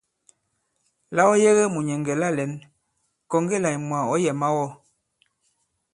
[1.15, 2.51] La ɔ yege mùnyɛ̀ŋgɛ̀ la lɛ̌n,
[3.29, 4.65] kɔ̀ŋge là ìmwà ɔ̌ yɛ̀ mawɔ.